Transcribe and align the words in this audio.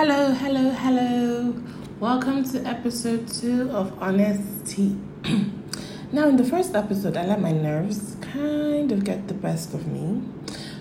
Hello, 0.00 0.30
hello, 0.30 0.70
hello. 0.70 1.60
Welcome 1.98 2.44
to 2.52 2.64
episode 2.64 3.26
two 3.26 3.68
of 3.72 4.00
Honesty. 4.00 4.96
now, 6.12 6.28
in 6.28 6.36
the 6.36 6.44
first 6.44 6.76
episode, 6.76 7.16
I 7.16 7.26
let 7.26 7.40
my 7.40 7.50
nerves 7.50 8.14
kind 8.20 8.92
of 8.92 9.02
get 9.02 9.26
the 9.26 9.34
best 9.34 9.74
of 9.74 9.88
me. 9.88 10.22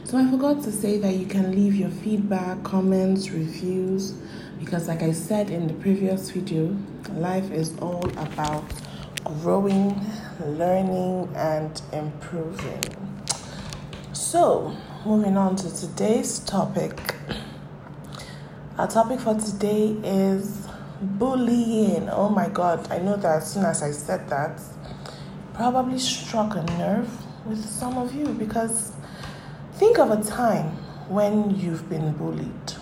So, 0.04 0.20
I 0.20 0.30
forgot 0.30 0.62
to 0.66 0.72
say 0.72 1.00
that 1.00 1.16
you 1.16 1.26
can 1.26 1.52
leave 1.52 1.74
your 1.74 1.90
feedback, 1.90 2.62
comments, 2.62 3.32
reviews, 3.32 4.14
because, 4.60 4.88
like 4.88 5.02
I 5.02 5.14
said 5.14 5.50
in 5.50 5.66
the 5.66 5.74
previous 5.74 6.30
video, 6.30 6.78
life 7.14 7.50
is 7.50 7.76
all 7.80 8.08
about 8.20 8.66
growing, 9.42 10.00
learning, 10.46 11.28
and 11.36 11.82
improving. 11.92 12.84
So, 14.14 14.78
moving 15.08 15.38
on 15.38 15.56
to 15.56 15.76
today's 15.76 16.38
topic. 16.38 17.16
Our 18.78 18.88
topic 18.88 19.20
for 19.20 19.34
today 19.34 19.98
is 20.04 20.68
bullying. 21.02 22.10
Oh 22.10 22.30
my 22.30 22.48
god, 22.48 22.88
I 22.92 23.00
know 23.00 23.16
that 23.16 23.38
as 23.38 23.52
soon 23.52 23.66
as 23.66 23.82
I 23.82 23.90
said 23.90 24.30
that, 24.30 24.62
probably 25.56 25.98
struck 25.98 26.56
a 26.56 26.62
nerve 26.78 27.10
with 27.48 27.66
some 27.66 27.98
of 27.98 28.14
you 28.14 28.28
because 28.28 28.92
think 29.78 29.98
of 29.98 30.12
a 30.12 30.24
time 30.24 30.66
when 31.10 31.60
you've 31.60 31.90
been 31.90 32.14
bullied. 32.14 32.74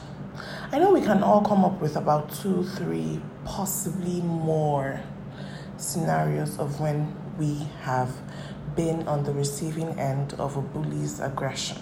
I 0.74 0.80
know 0.80 0.92
we 0.92 1.00
can 1.00 1.24
all 1.24 1.40
come 1.40 1.64
up 1.64 1.80
with 1.80 1.96
about 1.96 2.30
two, 2.30 2.66
three, 2.76 3.22
possibly 3.46 4.22
more 4.22 5.00
scenarios 5.78 6.60
of 6.60 6.82
when 6.82 7.16
we 7.38 7.70
have 7.84 8.14
been 8.76 9.08
on 9.08 9.24
the 9.24 9.32
receiving 9.32 9.98
end 9.98 10.34
of 10.34 10.58
a 10.58 10.62
bully's 10.62 11.22
aggression. 11.22 11.78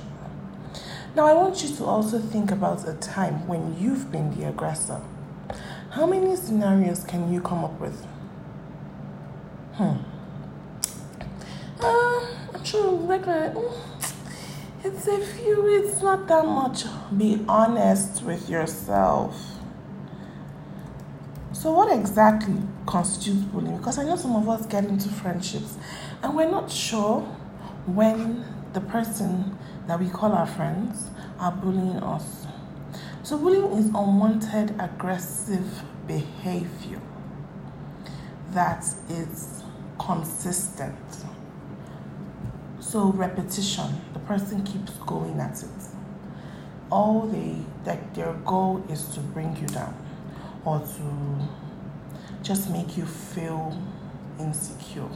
Now, 1.16 1.28
I 1.28 1.34
want 1.34 1.64
you 1.64 1.76
to 1.76 1.86
also 1.86 2.18
think 2.18 2.50
about 2.50 2.88
a 2.88 2.94
time 2.94 3.48
when 3.48 3.80
you've 3.80 4.12
been 4.12 4.36
the 4.36 4.50
aggressor. 4.50 5.00
How 5.92 6.08
many 6.08 6.36
scenarios 6.36 7.04
can 7.04 7.32
you 7.32 7.40
come 7.40 7.64
up 7.64 7.80
with? 7.80 8.04
Hmm. 9.74 9.98
Uh, 11.80 12.26
I'm 12.56 12.64
sure, 12.64 13.00
it's 14.84 15.08
a 15.08 15.20
few, 15.20 15.68
it's 15.68 16.02
not 16.02 16.28
that 16.28 16.46
much. 16.46 16.86
Be 17.16 17.46
honest 17.48 18.24
with 18.24 18.50
yourself. 18.50 19.60
So, 21.52 21.74
what 21.74 21.96
exactly 21.96 22.58
constitutes 22.88 23.44
bullying? 23.44 23.78
Because 23.78 24.00
I 24.00 24.04
know 24.04 24.16
some 24.16 24.36
of 24.36 24.50
us 24.50 24.66
get 24.66 24.86
into 24.86 25.10
friendships 25.10 25.78
and 26.24 26.36
we're 26.36 26.50
not 26.50 26.72
sure 26.72 27.22
when 27.86 28.44
the 28.74 28.82
person 28.82 29.58
that 29.88 30.00
we 30.00 30.10
call 30.10 30.32
our 30.32 30.48
friends 30.48 31.10
are 31.40 31.52
bullying 31.52 31.98
us. 31.98 32.48
So, 33.24 33.38
bullying 33.38 33.72
is 33.78 33.88
unwanted 33.88 34.76
aggressive 34.80 35.84
behavior 36.08 37.02
that 38.52 38.86
is 39.10 39.64
consistent. 40.00 40.96
So, 42.80 43.12
repetition, 43.12 44.02
the 44.14 44.20
person 44.20 44.64
keeps 44.64 44.92
going 44.98 45.40
at 45.40 45.64
it. 45.64 45.70
All 46.92 47.22
they, 47.22 47.58
like, 47.86 48.14
their 48.14 48.34
goal 48.46 48.86
is 48.90 49.08
to 49.16 49.20
bring 49.20 49.56
you 49.58 49.68
down 49.68 49.96
or 50.66 50.80
to 50.80 51.48
just 52.44 52.70
make 52.70 52.98
you 52.98 53.06
feel 53.06 53.78
insecure 54.40 55.10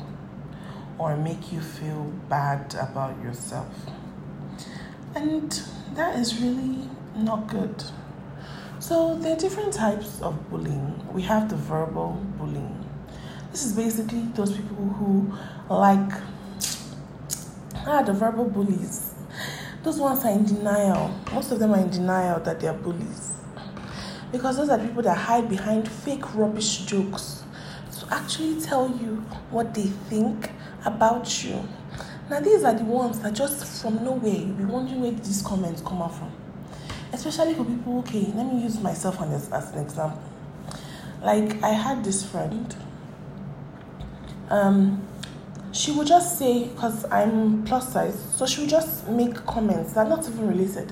or 0.98 1.16
make 1.18 1.52
you 1.52 1.62
feel 1.62 2.04
bad 2.30 2.74
about 2.76 3.22
yourself. 3.22 3.68
And 5.18 5.52
that 5.96 6.20
is 6.20 6.40
really 6.40 6.88
not 7.16 7.48
good. 7.48 7.84
So, 8.78 9.18
there 9.18 9.36
are 9.36 9.40
different 9.40 9.74
types 9.74 10.22
of 10.22 10.48
bullying. 10.52 10.94
We 11.12 11.24
have 11.24 11.50
the 11.50 11.56
verbal 11.56 12.24
bullying. 12.38 12.86
This 13.50 13.66
is 13.66 13.74
basically 13.74 14.22
those 14.36 14.56
people 14.56 14.86
who 15.00 15.34
like 15.74 16.14
ah 17.88 18.04
the 18.04 18.14
verbal 18.14 18.46
bullies. 18.46 19.16
Those 19.82 20.00
ones 20.00 20.24
are 20.24 20.34
in 20.34 20.46
denial. 20.46 21.10
Most 21.34 21.52
of 21.52 21.58
them 21.58 21.74
are 21.74 21.80
in 21.80 21.90
denial 21.90 22.40
that 22.42 22.60
they 22.60 22.68
are 22.68 22.78
bullies. 22.78 23.38
Because 24.32 24.58
those 24.58 24.70
are 24.70 24.78
people 24.78 25.02
that 25.02 25.18
hide 25.18 25.50
behind 25.50 25.90
fake 25.90 26.36
rubbish 26.36 26.86
jokes 26.86 27.44
to 27.98 28.14
actually 28.14 28.62
tell 28.62 28.88
you 28.88 29.16
what 29.50 29.74
they 29.74 29.88
think 30.12 30.52
about 30.86 31.44
you. 31.44 31.68
Now, 32.30 32.42
these 32.42 32.64
are 32.64 32.74
the 32.74 32.84
ones 32.84 33.20
that 33.20 33.34
just 33.34 33.82
from 33.82 34.04
nowhere 34.04 34.34
you'll 34.34 34.56
be 34.56 34.66
wondering 34.66 35.02
where 35.02 35.12
these 35.12 35.42
comments 35.42 35.82
come 35.82 36.02
out 36.02 36.14
from. 36.14 36.32
Especially 37.14 37.54
for 37.54 37.64
people, 37.64 38.00
okay, 38.00 38.32
let 38.36 38.54
me 38.54 38.62
use 38.64 38.82
myself 38.82 39.22
as, 39.22 39.50
as 39.52 39.72
an 39.74 39.80
example. 39.80 40.22
Like, 41.22 41.64
I 41.64 41.70
had 41.70 42.04
this 42.04 42.30
friend, 42.30 42.76
um, 44.50 45.08
she 45.72 45.92
would 45.92 46.08
just 46.08 46.38
say, 46.38 46.66
because 46.68 47.06
I'm 47.06 47.64
plus 47.64 47.94
size, 47.94 48.20
so 48.36 48.46
she 48.46 48.62
would 48.62 48.70
just 48.70 49.08
make 49.08 49.36
comments 49.46 49.94
that 49.94 50.06
are 50.06 50.10
not 50.10 50.28
even 50.28 50.48
related, 50.48 50.92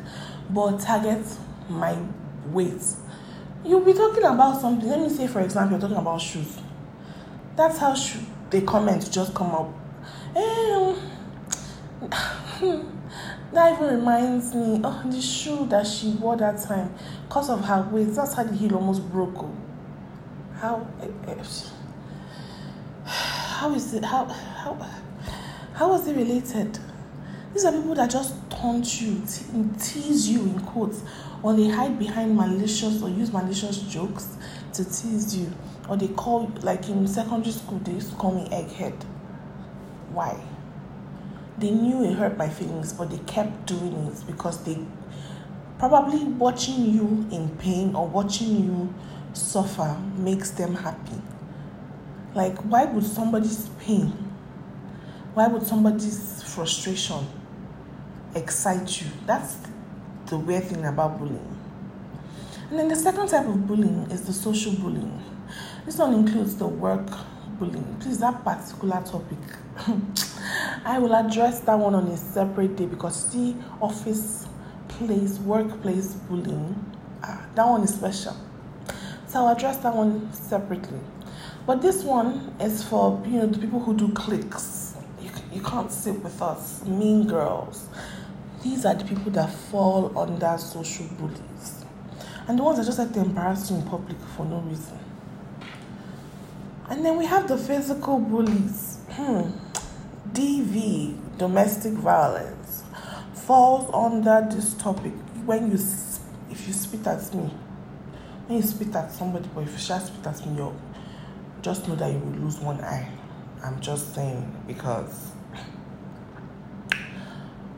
but 0.50 0.79
target 0.79 1.25
my 1.67 1.97
weight. 2.47 2.81
You'll 3.66 3.81
be 3.81 3.94
talking 3.94 4.23
about 4.23 4.62
something. 4.62 4.88
Let 4.88 5.00
me 5.02 5.09
say, 5.09 5.28
for 5.28 5.41
example, 5.41 5.72
you're 5.72 5.81
talking 5.81 5.97
about 5.97 6.22
shoes. 6.22 6.57
That's 7.56 7.78
how 7.78 7.94
sh- 7.96 8.17
the 8.52 8.62
comments 8.62 9.09
just 9.09 9.34
come 9.34 9.52
up. 9.52 9.73
Um, 10.35 10.97
that 13.53 13.73
even 13.73 13.95
reminds 14.00 14.53
me 14.53 14.81
oh 14.83 15.03
the 15.06 15.22
shoe 15.22 15.66
that 15.67 15.88
she 15.88 16.09
wore 16.11 16.35
that 16.35 16.61
time 16.61 16.94
because 17.28 17.50
of 17.50 17.63
her 17.63 17.88
weight 17.91 18.13
that's 18.13 18.33
how 18.33 18.44
the 18.44 18.53
heel 18.53 18.75
almost 18.75 19.09
broke 19.11 19.38
oh. 19.38 19.56
how 20.59 20.88
eh, 21.01 21.31
eh, 21.31 21.44
how 23.05 23.73
is 23.73 23.94
it 23.94 24.03
how 24.03 24.25
how 24.25 24.75
how 25.75 25.94
is 25.94 26.07
it 26.07 26.16
related? 26.16 26.79
These 27.53 27.66
are 27.66 27.72
people 27.73 27.95
that 27.95 28.09
just 28.09 28.34
taunt 28.50 29.01
you 29.01 29.22
te- 29.28 29.44
tease 29.78 30.29
you 30.29 30.39
in 30.44 30.61
quotes 30.61 31.03
or 31.44 31.53
they 31.53 31.67
hide 31.67 32.00
behind 32.00 32.34
malicious 32.34 33.01
or 33.01 33.09
use 33.09 33.34
malicious 33.34 33.81
jokes 33.81 34.38
to 34.72 34.85
tease 34.85 35.35
you 35.35 35.51
or 35.89 35.97
they 35.97 36.07
call 36.07 36.50
like 36.61 36.88
in 36.88 37.05
secondary 37.05 37.51
school 37.51 37.79
they 37.79 37.91
used 37.91 38.09
to 38.11 38.16
call 38.16 38.31
me 38.31 38.47
egghead. 38.51 38.95
Why 40.13 40.41
they 41.57 41.71
knew 41.71 42.03
it 42.03 42.13
hurt 42.13 42.38
my 42.38 42.49
feelings, 42.49 42.91
but 42.91 43.09
they 43.09 43.17
kept 43.19 43.66
doing 43.66 43.93
it 44.07 44.27
because 44.27 44.63
they 44.63 44.77
probably 45.79 46.23
watching 46.23 46.93
you 46.93 47.27
in 47.31 47.49
pain 47.57 47.95
or 47.95 48.07
watching 48.07 48.66
you 48.66 48.93
suffer 49.33 49.97
makes 50.17 50.51
them 50.51 50.75
happy. 50.75 51.21
Like, 52.33 52.57
why 52.63 52.85
would 52.85 53.05
somebody's 53.05 53.69
pain, 53.79 54.07
why 55.33 55.47
would 55.47 55.63
somebody's 55.63 56.43
frustration 56.43 57.25
excite 58.35 59.01
you? 59.01 59.07
That's 59.25 59.57
the 60.25 60.37
weird 60.37 60.66
thing 60.66 60.85
about 60.85 61.17
bullying. 61.17 61.51
And 62.69 62.79
then 62.79 62.87
the 62.89 62.95
second 62.95 63.27
type 63.27 63.45
of 63.45 63.67
bullying 63.67 64.09
is 64.11 64.23
the 64.23 64.33
social 64.33 64.73
bullying. 64.73 65.23
This 65.85 65.97
one 65.97 66.13
includes 66.13 66.55
the 66.55 66.67
work 66.67 67.07
bullying. 67.59 67.95
Please, 67.99 68.19
that 68.19 68.43
particular 68.43 69.01
topic. 69.05 69.37
I 70.85 71.00
will 71.00 71.16
address 71.16 71.62
that 71.62 71.79
one 71.79 71.96
on 71.96 72.07
a 72.09 72.16
separate 72.16 72.75
day 72.75 72.85
because 72.85 73.31
see, 73.31 73.56
office 73.81 74.47
place, 74.88 75.40
workplace 75.40 76.13
bullying, 76.13 76.75
ah, 77.23 77.44
that 77.56 77.68
one 77.68 77.81
is 77.81 77.96
special. 77.96 78.38
So 79.25 79.40
I'll 79.40 79.56
address 79.56 79.78
that 79.78 79.96
one 79.96 80.31
separately. 80.31 81.00
But 81.66 81.81
this 81.81 82.03
one 82.03 82.53
is 82.59 82.84
for 82.84 83.19
you 83.25 83.40
know 83.40 83.47
the 83.47 83.57
people 83.57 83.79
who 83.79 83.97
do 83.97 84.13
clicks. 84.13 84.96
You, 85.19 85.31
you 85.51 85.62
can't 85.63 85.91
sit 85.91 86.23
with 86.23 86.40
us, 86.40 86.85
mean 86.85 87.28
girls. 87.28 87.90
These 88.62 88.85
are 88.85 88.94
the 88.94 89.06
people 89.06 89.31
that 89.31 89.52
fall 89.52 90.16
under 90.16 90.56
social 90.59 91.07
bullies. 91.17 91.84
And 92.47 92.59
the 92.59 92.63
ones 92.63 92.78
that 92.78 92.85
just 92.85 93.00
like 93.00 93.12
to 93.13 93.22
embarrass 93.22 93.72
you 93.72 93.78
in 93.78 93.84
public 93.88 94.17
for 94.38 94.46
no 94.46 94.59
reason. 94.59 94.99
And 96.90 97.03
then 97.03 97.17
we 97.17 97.26
have 97.26 97.47
the 97.47 97.58
physical 97.58 98.20
bullies. 98.20 98.99
DV, 100.35 101.37
domestic 101.37 101.93
violence, 101.93 102.84
falls 103.34 103.90
under 103.93 104.46
this 104.53 104.73
topic 104.73 105.14
when 105.46 105.72
you, 105.72 105.78
if 106.52 106.67
you 106.67 106.73
spit 106.73 107.08
at 107.08 107.34
me, 107.34 107.49
when 108.47 108.58
you 108.58 108.61
spit 108.61 108.93
at 108.93 109.14
somebody, 109.14 109.49
but 109.55 109.61
if 109.61 109.72
you 109.72 109.78
just 109.78 110.08
spit 110.08 110.28
at 110.28 110.46
me, 110.46 110.58
you 110.58 110.76
just 111.61 111.87
know 111.87 111.96
that 111.96 112.11
you 112.11 112.20
will 112.20 112.34
lose 112.34 112.59
one 112.59 112.82
eye. 112.82 113.09
I'm 113.64 113.79
just 113.79 114.14
saying 114.14 114.64
because 114.67 115.32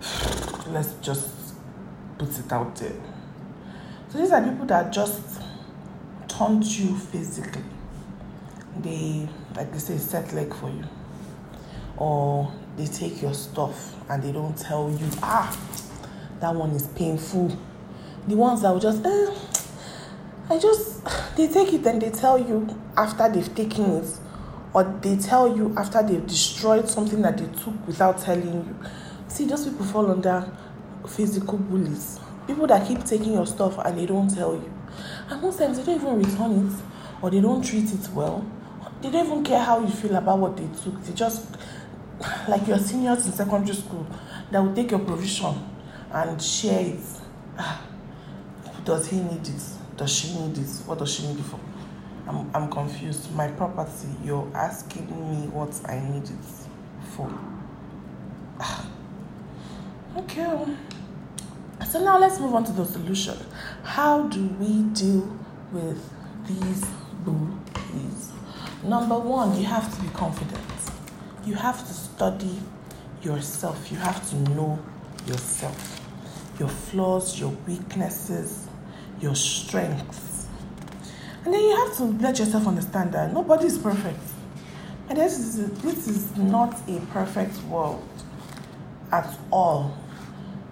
let's 0.68 0.94
just 0.95 1.30
put 2.18 2.39
it 2.39 2.51
out 2.51 2.75
there. 2.77 3.00
So 4.10 4.18
these 4.18 4.31
are 4.31 4.42
people 4.42 4.65
that 4.65 4.92
just 4.92 5.42
taunt 6.27 6.65
you 6.80 6.98
physically. 6.98 7.62
They, 8.80 9.30
like 9.56 9.71
they 9.71 9.77
say, 9.77 10.00
set 10.00 10.33
leg 10.33 10.51
for 10.56 10.71
you 10.71 10.86
or 11.97 12.51
they 12.77 12.85
take 12.85 13.21
your 13.21 13.33
stuff 13.33 13.95
and 14.09 14.23
they 14.23 14.31
don't 14.31 14.57
tell 14.57 14.89
you, 14.89 15.07
ah, 15.21 15.57
that 16.39 16.53
one 16.53 16.71
is 16.71 16.88
painful. 16.88 17.55
The 18.27 18.35
ones 18.35 18.61
that 18.61 18.71
will 18.71 18.79
just, 18.79 19.05
eh, 19.05 19.35
I 20.49 20.59
just 20.59 21.03
they 21.35 21.47
take 21.47 21.73
it 21.73 21.85
and 21.85 22.01
they 22.01 22.11
tell 22.11 22.38
you 22.38 22.67
after 22.95 23.29
they've 23.29 23.53
taken 23.53 23.97
it, 23.97 24.19
or 24.73 24.83
they 25.01 25.17
tell 25.17 25.55
you 25.55 25.73
after 25.77 26.03
they've 26.03 26.25
destroyed 26.25 26.88
something 26.88 27.21
that 27.21 27.38
they 27.38 27.47
took 27.59 27.88
without 27.88 28.19
telling 28.19 28.53
you. 28.53 28.75
See, 29.27 29.45
those 29.45 29.67
people 29.67 29.85
fall 29.85 30.11
under 30.11 30.50
physical 31.07 31.57
bullies. 31.57 32.19
People 32.45 32.67
that 32.67 32.88
keep 32.88 33.03
taking 33.03 33.33
your 33.33 33.45
stuff 33.45 33.77
and 33.79 33.97
they 33.97 34.05
don't 34.05 34.33
tell 34.33 34.53
you. 34.53 34.73
And 35.29 35.41
most 35.41 35.59
times 35.59 35.77
they 35.77 35.83
don't 35.83 36.01
even 36.01 36.17
return 36.23 36.67
it 36.67 36.73
or 37.21 37.29
they 37.29 37.41
don't 37.41 37.61
treat 37.63 37.91
it 37.91 38.09
well. 38.09 38.45
They 39.01 39.11
don't 39.11 39.25
even 39.25 39.43
care 39.43 39.61
how 39.63 39.79
you 39.81 39.89
feel 39.89 40.15
about 40.15 40.39
what 40.39 40.57
they 40.57 40.67
took. 40.81 41.01
They 41.03 41.13
just 41.13 41.45
like 42.47 42.67
your 42.67 42.79
seniors 42.79 43.25
in 43.25 43.31
secondary 43.31 43.75
school 43.75 44.05
that 44.51 44.59
will 44.59 44.73
take 44.73 44.91
your 44.91 44.99
provision 44.99 45.55
and 46.11 46.41
share 46.41 46.85
it. 46.85 46.99
Ah, 47.57 47.81
does 48.85 49.07
he 49.07 49.17
need 49.21 49.47
it? 49.47 49.63
Does 49.97 50.11
she 50.11 50.33
need 50.39 50.57
it? 50.57 50.69
What 50.85 50.99
does 50.99 51.13
she 51.13 51.27
need 51.27 51.39
it 51.39 51.44
for? 51.45 51.59
I'm, 52.27 52.49
I'm 52.53 52.69
confused. 52.69 53.33
My 53.35 53.47
property, 53.49 54.07
you're 54.23 54.49
asking 54.53 55.07
me 55.07 55.47
what 55.47 55.79
I 55.89 55.99
need 55.99 56.23
it 56.23 56.45
for. 57.15 57.31
Ah. 58.59 58.85
Okay. 60.17 60.65
So 61.89 62.03
now 62.03 62.17
let's 62.19 62.39
move 62.39 62.53
on 62.55 62.63
to 62.65 62.71
the 62.71 62.85
solution. 62.85 63.38
How 63.83 64.23
do 64.23 64.45
we 64.59 64.83
deal 64.93 65.38
with 65.71 66.01
these 66.47 66.85
bullies? 67.23 68.31
Number 68.83 69.17
one, 69.17 69.57
you 69.57 69.65
have 69.65 69.93
to 69.95 70.01
be 70.01 70.09
confident. 70.09 70.59
You 71.47 71.53
have 71.53 71.79
to 71.88 71.94
study 71.94 72.59
yourself. 73.21 73.89
You 73.89 73.97
have 73.99 74.29
to 74.31 74.35
know 74.51 74.77
yourself, 75.25 76.01
your 76.59 76.67
flaws, 76.67 77.39
your 77.39 77.51
weaknesses, 77.65 78.67
your 79.21 79.33
strengths. 79.33 80.47
And 81.45 81.53
then 81.53 81.61
you 81.61 81.73
have 81.77 81.95
to 81.97 82.03
let 82.03 82.38
yourself 82.38 82.67
understand 82.67 83.13
that 83.13 83.31
nobody 83.31 83.67
is 83.67 83.77
perfect. 83.77 84.19
And 85.07 85.17
this 85.17 85.39
is, 85.39 85.71
this 85.83 86.09
is 86.09 86.35
not 86.35 86.77
a 86.89 86.99
perfect 87.13 87.57
world 87.63 88.05
at 89.13 89.33
all. 89.50 89.97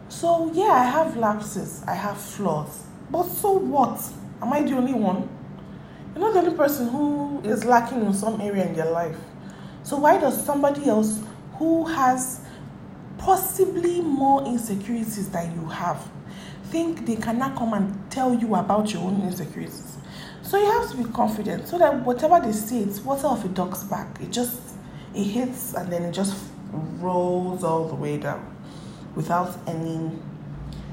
So, 0.09 0.51
yeah, 0.53 0.73
I 0.73 0.83
have 0.83 1.15
lapses, 1.15 1.85
I 1.87 1.93
have 1.93 2.19
flaws. 2.19 2.83
But 3.09 3.23
so 3.23 3.53
what? 3.53 4.05
Am 4.41 4.51
I 4.51 4.61
the 4.61 4.75
only 4.75 4.93
one? 4.93 5.29
You're 6.13 6.25
not 6.25 6.33
the 6.33 6.39
only 6.39 6.57
person 6.57 6.89
who 6.89 7.39
is 7.45 7.63
lacking 7.63 8.05
in 8.05 8.13
some 8.13 8.41
area 8.41 8.65
in 8.65 8.75
their 8.75 8.91
life. 8.91 9.15
So, 9.85 9.97
why 9.97 10.17
does 10.17 10.43
somebody 10.43 10.89
else 10.89 11.21
who 11.57 11.85
has 11.85 12.41
possibly 13.19 14.01
more 14.01 14.43
insecurities 14.43 15.29
than 15.29 15.53
you 15.53 15.67
have 15.67 16.09
think 16.65 17.05
they 17.05 17.15
cannot 17.15 17.55
come 17.55 17.73
and 17.73 18.11
tell 18.11 18.33
you 18.33 18.55
about 18.55 18.91
your 18.91 19.03
own 19.03 19.21
insecurities? 19.21 19.97
So, 20.41 20.57
you 20.57 20.65
have 20.65 20.89
to 20.89 20.97
be 20.97 21.03
confident 21.11 21.67
so 21.67 21.77
that 21.77 22.03
whatever 22.03 22.41
they 22.43 22.51
say, 22.51 22.79
it's 22.79 22.99
water 22.99 23.27
off 23.27 23.45
a 23.45 23.47
duck's 23.47 23.83
back. 23.83 24.19
It 24.19 24.31
just 24.31 24.59
it 25.13 25.23
hits 25.23 25.75
and 25.75 25.93
then 25.93 26.01
it 26.01 26.13
just 26.13 26.35
rolls 26.99 27.63
all 27.63 27.87
the 27.87 27.95
way 27.95 28.17
down 28.17 28.43
without 29.15 29.55
any, 29.67 30.11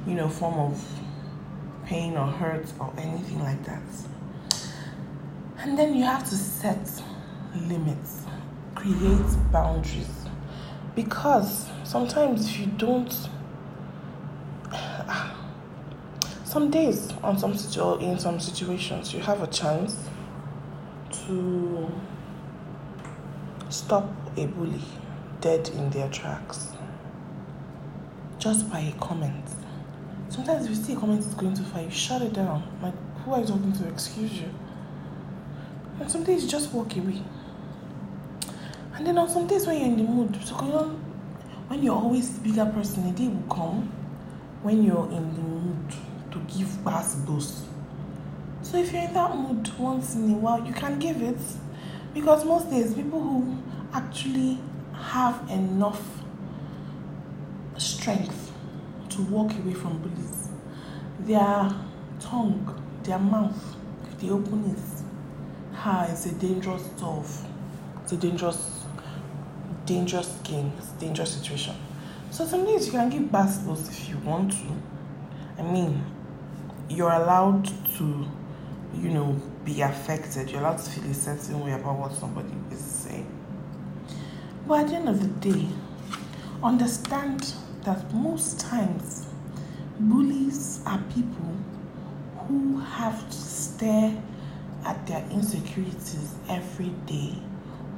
you 0.06 0.14
know, 0.14 0.28
form 0.28 0.54
of 0.54 1.02
pain 1.86 2.16
or 2.16 2.26
hurt 2.26 2.66
or 2.78 2.92
anything 2.98 3.40
like 3.40 3.64
that. 3.64 3.82
And 5.58 5.78
then 5.78 5.94
you 5.94 6.04
have 6.04 6.28
to 6.28 6.36
set 6.36 7.02
limits, 7.56 8.21
create 8.82 9.52
boundaries. 9.52 10.26
Because 10.96 11.68
sometimes 11.84 12.48
if 12.48 12.58
you 12.58 12.66
don't, 12.66 13.28
some 16.44 16.70
days 16.70 17.12
on 17.22 17.38
some 17.38 17.52
in 18.00 18.18
some 18.18 18.40
situations 18.40 19.14
you 19.14 19.20
have 19.20 19.42
a 19.42 19.46
chance 19.46 20.08
to 21.10 21.90
stop 23.68 24.10
a 24.36 24.46
bully 24.46 24.82
dead 25.40 25.68
in 25.68 25.88
their 25.90 26.08
tracks 26.08 26.72
just 28.38 28.68
by 28.70 28.80
a 28.80 28.92
comment. 28.92 29.44
Sometimes 30.28 30.64
if 30.64 30.70
you 30.70 30.76
see 30.76 30.92
a 30.94 30.96
comment 30.96 31.20
is 31.20 31.34
going 31.34 31.54
too 31.54 31.62
far, 31.64 31.82
you 31.82 31.90
shut 31.90 32.22
it 32.22 32.32
down. 32.32 32.62
Like, 32.82 32.94
who 33.24 33.32
are 33.32 33.40
you 33.40 33.46
talking 33.46 33.72
to? 33.74 33.88
Excuse 33.88 34.32
you. 34.32 34.48
And 36.00 36.10
some 36.10 36.24
days 36.24 36.42
you 36.42 36.48
just 36.48 36.72
walk 36.72 36.96
away. 36.96 37.22
And 39.02 39.08
then 39.08 39.18
on 39.18 39.28
some 39.28 39.48
days 39.48 39.66
when 39.66 39.78
you're 39.78 39.86
in 39.86 39.96
the 39.96 40.04
mood, 40.04 40.36
so 40.44 40.54
when 40.54 41.82
you're 41.82 41.96
always 41.96 42.38
the 42.38 42.48
bigger 42.48 42.66
person, 42.66 43.04
a 43.08 43.10
day 43.10 43.26
will 43.26 43.52
come 43.52 43.92
when 44.62 44.84
you're 44.84 45.10
in 45.10 45.34
the 45.34 45.40
mood 45.40 45.92
to 46.30 46.38
give 46.56 46.84
bass 46.84 47.16
boost. 47.16 47.64
So 48.62 48.76
if 48.78 48.92
you're 48.92 49.02
in 49.02 49.12
that 49.14 49.36
mood 49.36 49.68
once 49.76 50.14
in 50.14 50.30
a 50.30 50.34
while, 50.34 50.64
you 50.64 50.72
can 50.72 51.00
give 51.00 51.20
it. 51.20 51.36
Because 52.14 52.44
most 52.44 52.70
days, 52.70 52.94
people 52.94 53.20
who 53.20 53.58
actually 53.92 54.60
have 54.94 55.50
enough 55.50 56.22
strength 57.78 58.52
to 59.08 59.22
walk 59.22 59.50
away 59.50 59.74
from 59.74 59.98
bullies. 59.98 60.48
Their 61.22 61.74
tongue, 62.20 62.80
their 63.02 63.18
mouth, 63.18 63.76
if 64.04 64.20
they 64.20 64.30
open 64.30 64.64
it, 64.70 65.76
ha, 65.76 66.06
it's 66.08 66.26
a 66.26 66.34
dangerous 66.34 66.86
stuff. 66.96 67.44
It's 68.04 68.12
a 68.12 68.16
dangerous, 68.16 68.71
dangerous 69.86 70.38
game. 70.44 70.72
Dangerous 70.98 71.34
situation. 71.34 71.74
So 72.30 72.46
some 72.46 72.64
days 72.64 72.86
you 72.86 72.92
can 72.92 73.10
give 73.10 73.24
basketballs 73.24 73.88
if 73.88 74.08
you 74.08 74.16
want 74.18 74.52
to. 74.52 74.66
I 75.58 75.62
mean, 75.62 76.04
you're 76.88 77.12
allowed 77.12 77.66
to, 77.96 78.26
you 78.94 79.10
know, 79.10 79.40
be 79.64 79.82
affected. 79.82 80.50
You're 80.50 80.60
allowed 80.60 80.78
to 80.78 80.90
feel 80.90 81.10
a 81.10 81.14
certain 81.14 81.60
way 81.60 81.72
about 81.72 81.98
what 81.98 82.12
somebody 82.14 82.52
is 82.70 82.80
saying. 82.80 83.26
But 84.66 84.80
at 84.80 84.88
the 84.88 84.94
end 84.96 85.08
of 85.08 85.20
the 85.20 85.50
day, 85.50 85.68
understand 86.62 87.54
that 87.82 88.12
most 88.14 88.60
times 88.60 89.26
bullies 89.98 90.80
are 90.86 91.02
people 91.14 91.56
who 92.46 92.78
have 92.80 93.28
to 93.28 93.36
stare 93.36 94.16
at 94.84 95.06
their 95.06 95.24
insecurities 95.30 96.34
every 96.48 96.90
day, 97.06 97.34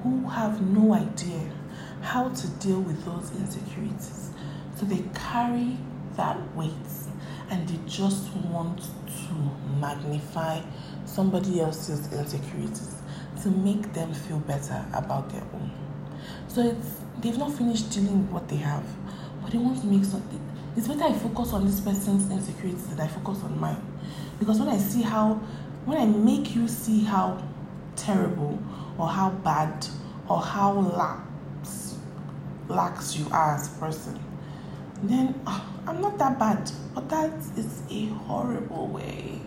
who 0.03 0.29
have 0.29 0.61
no 0.61 0.95
idea 0.95 1.51
how 2.05 2.29
to 2.29 2.49
deal 2.61 2.81
with 2.81 3.03
those 3.05 3.31
insecurities. 3.33 4.31
So 4.77 4.85
they 4.85 5.03
carry 5.15 5.77
that 6.17 6.39
weight 6.55 6.73
and 7.51 7.67
they 7.69 7.79
just 7.89 8.31
want 8.37 8.79
to 8.81 9.79
magnify 9.81 10.61
somebody 11.07 11.61
else's 11.61 12.13
insecurities 12.13 12.97
to 13.43 13.51
make 13.51 13.93
them 13.95 14.13
feel 14.13 14.39
better 14.41 14.85
about 14.93 15.31
their 15.31 15.43
own. 15.55 15.71
So 16.49 16.61
it's 16.61 17.01
they've 17.21 17.39
not 17.39 17.53
finished 17.53 17.91
dealing 17.91 18.23
with 18.23 18.31
what 18.31 18.49
they 18.49 18.57
have 18.57 18.85
but 19.43 19.53
they 19.53 19.59
want 19.59 19.81
to 19.81 19.87
make 19.87 20.05
something. 20.05 20.41
It's 20.77 20.89
better 20.89 21.05
I 21.05 21.13
focus 21.13 21.53
on 21.53 21.67
this 21.67 21.81
person's 21.81 22.31
insecurities 22.31 22.87
than 22.89 23.01
I 23.01 23.09
focus 23.09 23.43
on 23.45 23.59
mine. 23.59 23.81
Because 24.39 24.59
when 24.59 24.69
I 24.69 24.79
see 24.79 25.03
how, 25.03 25.35
when 25.85 25.99
I 25.99 26.07
make 26.07 26.55
you 26.55 26.67
see 26.67 27.05
how 27.05 27.43
terrible 27.97 28.59
or 28.99 29.09
how 29.09 29.31
bad 29.31 29.87
or 30.29 30.41
how 30.41 30.73
lax, 30.73 31.21
lax 32.69 33.17
you 33.17 33.27
are 33.31 33.55
as 33.55 33.75
a 33.75 33.81
person, 33.81 34.19
then 35.03 35.41
uh, 35.47 35.61
I'm 35.87 36.01
not 36.01 36.19
that 36.19 36.39
bad. 36.39 36.71
But 36.95 37.09
that 37.11 37.33
is 37.57 37.83
a 37.91 38.07
horrible 38.07 38.89
way 38.89 39.41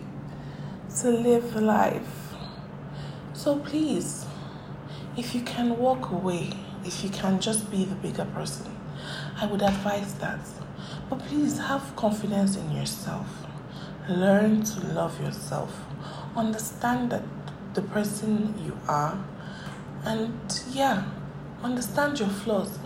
to 0.99 1.09
live 1.09 1.55
life. 1.55 2.33
So 3.33 3.59
please, 3.59 4.25
if 5.15 5.33
you 5.33 5.41
can 5.41 5.77
walk 5.77 6.11
away, 6.11 6.51
if 6.83 7.03
you 7.03 7.09
can 7.09 7.39
just 7.39 7.69
be 7.71 7.85
the 7.85 7.95
bigger 7.95 8.25
person, 8.25 8.75
I 9.39 9.45
would 9.45 9.61
advise 9.61 10.13
that. 10.15 10.39
But 11.09 11.19
please 11.19 11.57
have 11.57 11.95
confidence 11.95 12.55
in 12.55 12.71
yourself. 12.71 13.27
Learn 14.09 14.63
to 14.63 14.87
love 14.87 15.21
yourself. 15.21 15.85
Understand 16.35 17.11
that 17.11 17.23
the 17.73 17.81
person 17.81 18.53
you 18.65 18.77
are. 18.87 19.23
And 20.03 20.61
yeah, 20.71 21.03
understand 21.63 22.19
your 22.19 22.29
flaws. 22.29 22.79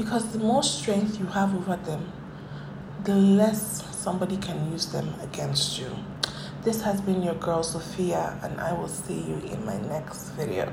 Because 0.00 0.32
the 0.32 0.38
more 0.38 0.62
strength 0.62 1.20
you 1.20 1.26
have 1.26 1.54
over 1.54 1.76
them, 1.76 2.10
the 3.04 3.14
less 3.14 3.84
somebody 3.94 4.38
can 4.38 4.72
use 4.72 4.86
them 4.86 5.12
against 5.22 5.78
you. 5.78 5.90
This 6.64 6.80
has 6.80 7.02
been 7.02 7.22
your 7.22 7.34
girl 7.34 7.62
Sophia, 7.62 8.38
and 8.42 8.58
I 8.60 8.72
will 8.72 8.88
see 8.88 9.20
you 9.20 9.36
in 9.52 9.64
my 9.66 9.78
next 9.94 10.30
video 10.30 10.72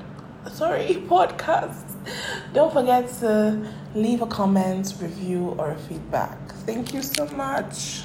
sorry, 0.50 0.86
podcast. 1.10 1.96
Don't 2.54 2.72
forget 2.72 3.08
to 3.20 3.62
leave 3.96 4.22
a 4.22 4.28
comment, 4.28 4.94
review, 5.00 5.56
or 5.58 5.72
a 5.72 5.78
feedback. 5.78 6.38
Thank 6.66 6.94
you 6.94 7.02
so 7.02 7.28
much. 7.28 8.04